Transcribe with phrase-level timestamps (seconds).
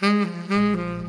[0.00, 1.08] Mm-hmm.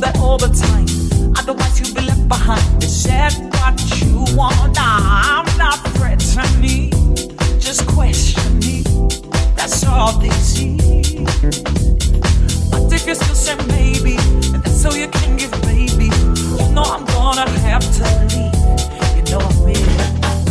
[0.00, 0.86] That all the time.
[1.78, 2.62] You'll be left behind.
[3.52, 4.76] What you want.
[4.78, 5.78] I'm not
[7.60, 7.84] just.
[9.56, 10.76] That's all they see.
[12.70, 14.16] But if you still say maybe,
[14.52, 18.54] that's you can give, you know I'm gonna have to leave.
[19.16, 19.44] You know.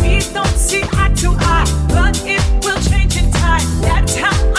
[0.02, 3.66] We don't see eye to eye, but it will change in time.
[3.82, 4.55] That's how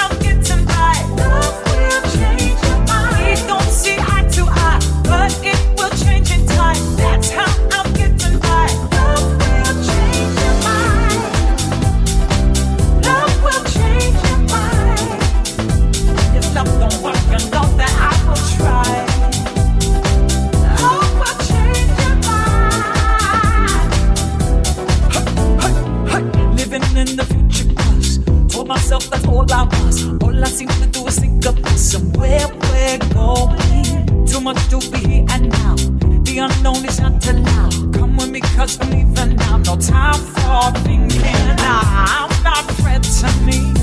[30.36, 34.26] All I seem to do is think of somewhere where we're going.
[34.26, 35.76] Too much to be here and now.
[36.24, 37.94] The unknown is not allowed.
[37.94, 41.24] Come with me cause I'm leaving now No time for thinking.
[41.24, 43.74] I'm not threatening.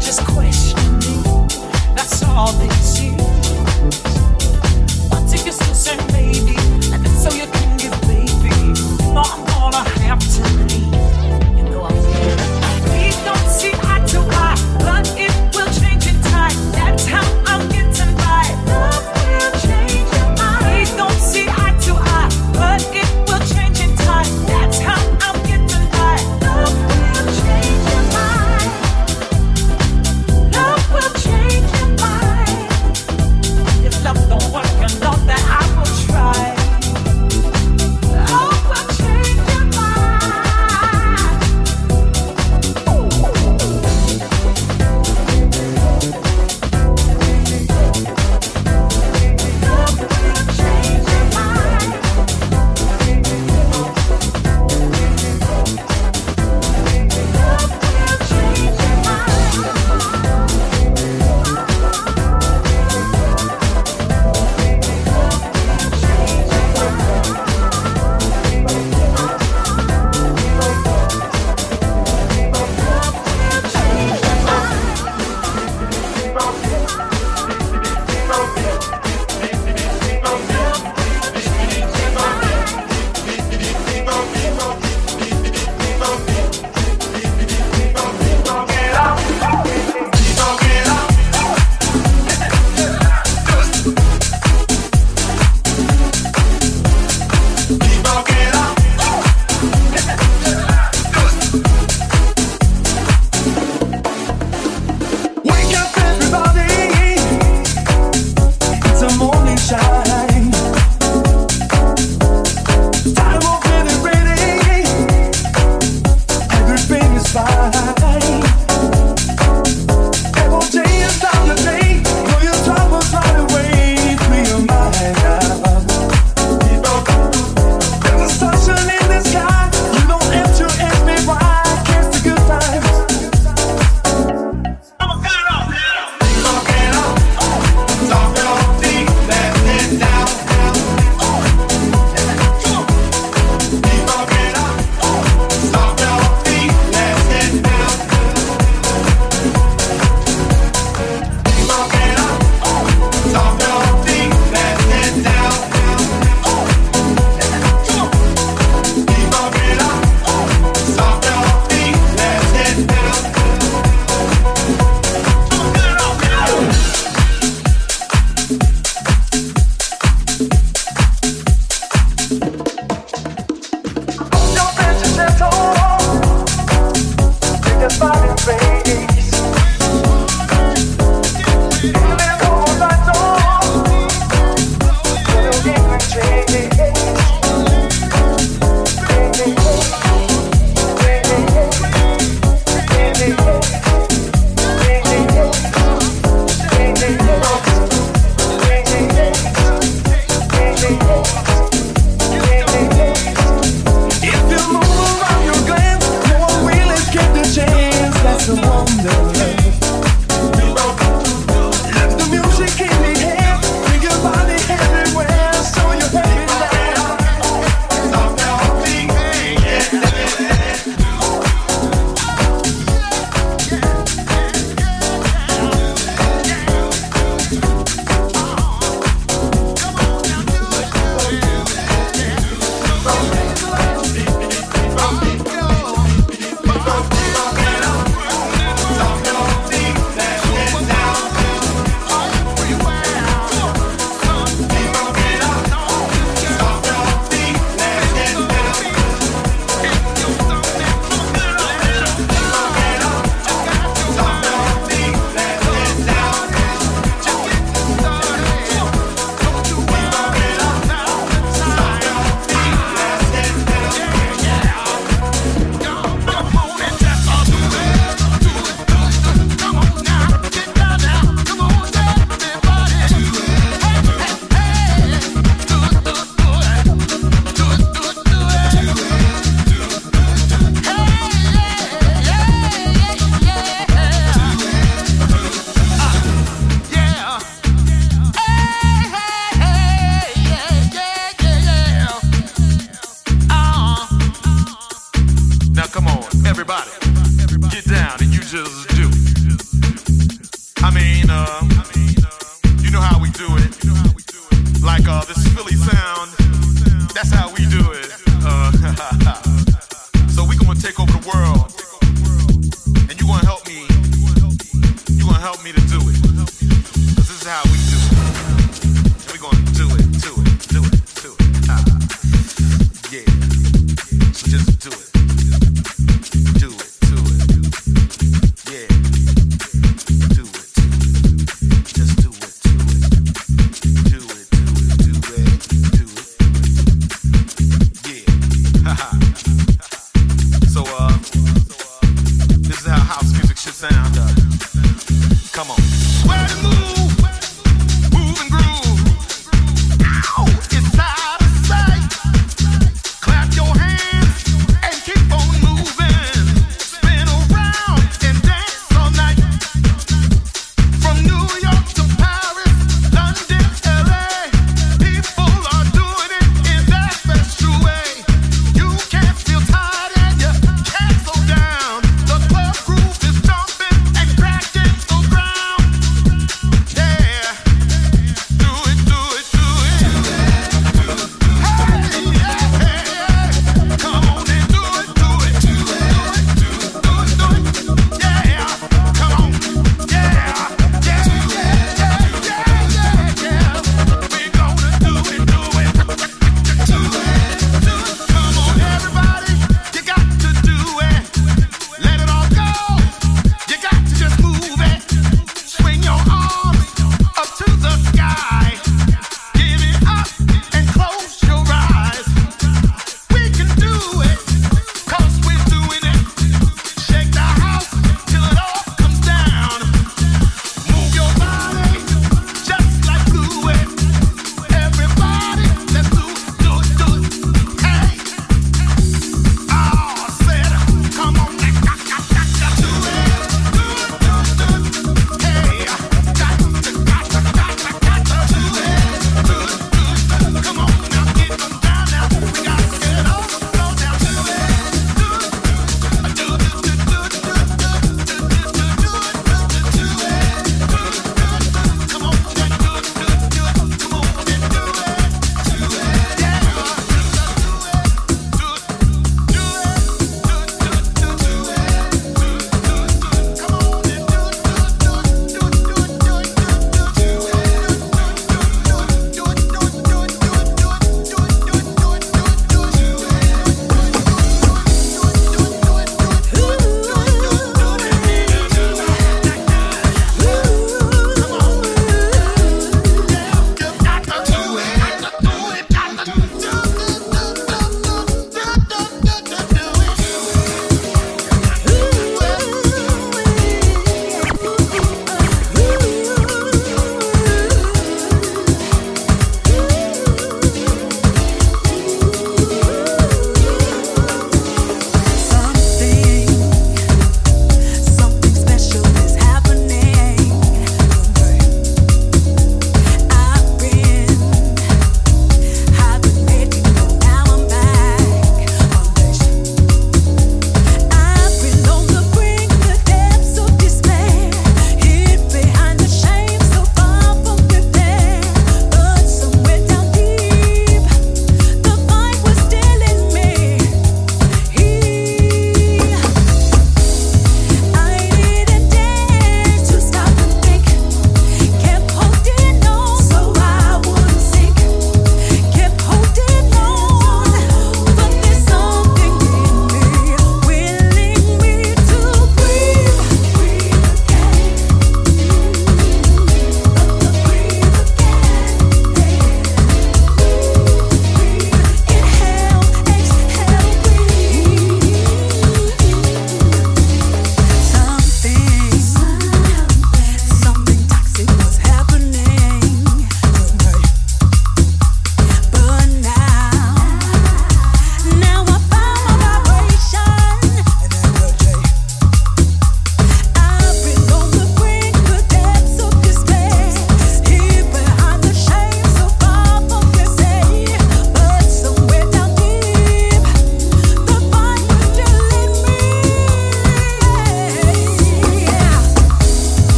[0.00, 1.22] Just questioning
[1.94, 3.31] That's all they see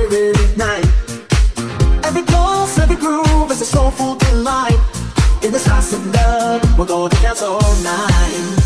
[0.00, 0.86] Every ignite.
[2.04, 4.78] Every pulse, every groove is a soulful delight.
[5.42, 8.57] In the stars and love, we're gonna dance all night.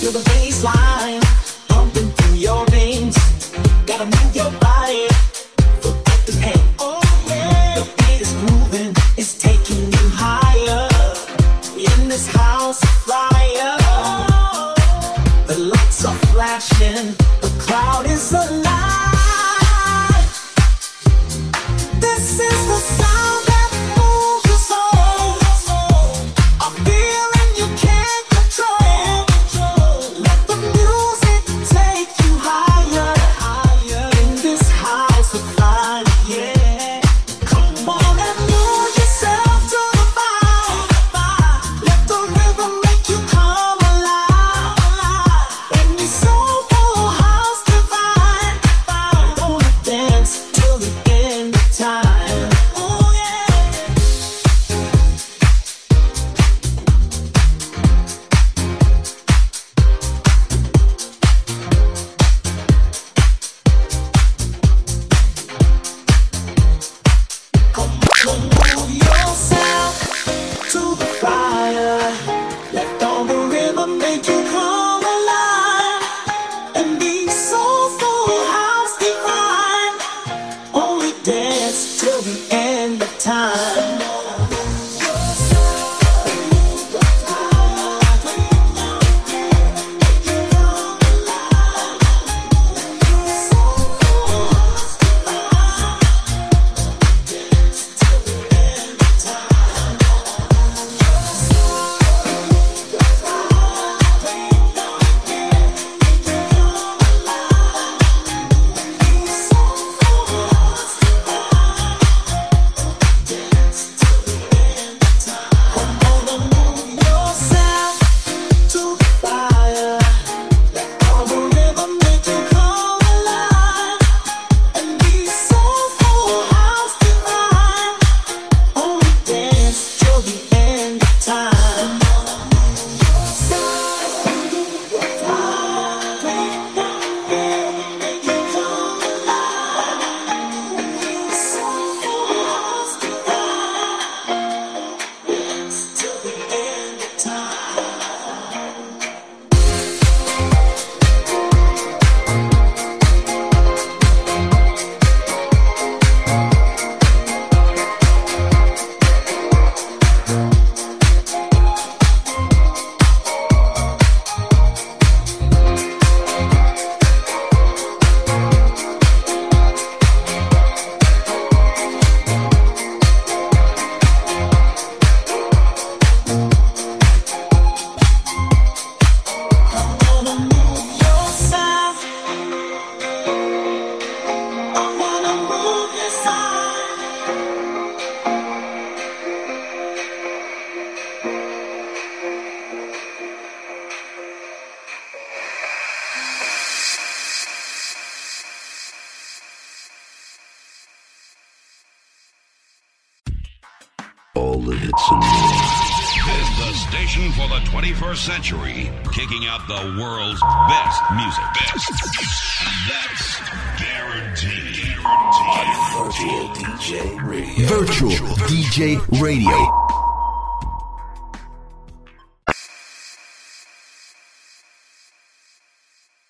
[0.00, 0.64] Feel the bass